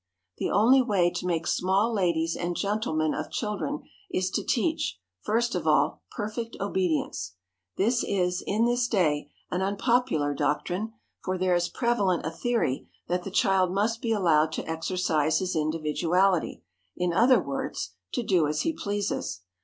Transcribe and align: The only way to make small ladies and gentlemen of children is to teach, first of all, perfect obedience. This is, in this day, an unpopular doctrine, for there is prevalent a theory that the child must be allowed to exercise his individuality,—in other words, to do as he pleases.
The 0.39 0.49
only 0.49 0.81
way 0.81 1.11
to 1.11 1.27
make 1.27 1.45
small 1.45 1.93
ladies 1.93 2.35
and 2.35 2.55
gentlemen 2.55 3.13
of 3.13 3.29
children 3.29 3.83
is 4.09 4.31
to 4.31 4.43
teach, 4.43 4.97
first 5.21 5.53
of 5.53 5.67
all, 5.67 6.01
perfect 6.09 6.57
obedience. 6.59 7.35
This 7.77 8.03
is, 8.03 8.43
in 8.47 8.65
this 8.65 8.87
day, 8.87 9.29
an 9.51 9.61
unpopular 9.61 10.33
doctrine, 10.33 10.93
for 11.23 11.37
there 11.37 11.53
is 11.53 11.69
prevalent 11.69 12.25
a 12.25 12.31
theory 12.31 12.87
that 13.09 13.23
the 13.23 13.29
child 13.29 13.71
must 13.71 14.01
be 14.01 14.11
allowed 14.11 14.51
to 14.53 14.67
exercise 14.67 15.37
his 15.37 15.55
individuality,—in 15.55 17.13
other 17.13 17.39
words, 17.39 17.93
to 18.13 18.23
do 18.23 18.47
as 18.47 18.61
he 18.61 18.73
pleases. 18.73 19.41